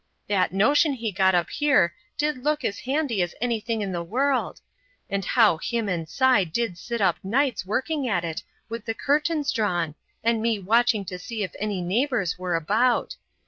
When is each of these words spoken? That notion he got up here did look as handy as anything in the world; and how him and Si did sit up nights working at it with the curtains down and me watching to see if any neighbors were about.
That 0.27 0.51
notion 0.51 0.93
he 0.93 1.11
got 1.11 1.35
up 1.35 1.51
here 1.51 1.93
did 2.17 2.43
look 2.43 2.65
as 2.65 2.79
handy 2.79 3.21
as 3.21 3.35
anything 3.39 3.81
in 3.81 3.91
the 3.91 4.01
world; 4.01 4.59
and 5.11 5.23
how 5.23 5.57
him 5.59 5.87
and 5.87 6.09
Si 6.09 6.43
did 6.43 6.75
sit 6.79 7.01
up 7.01 7.17
nights 7.23 7.67
working 7.67 8.07
at 8.07 8.25
it 8.25 8.41
with 8.67 8.85
the 8.85 8.95
curtains 8.95 9.53
down 9.53 9.93
and 10.23 10.41
me 10.41 10.57
watching 10.57 11.05
to 11.05 11.19
see 11.19 11.43
if 11.43 11.53
any 11.59 11.81
neighbors 11.83 12.39
were 12.39 12.55
about. 12.55 13.15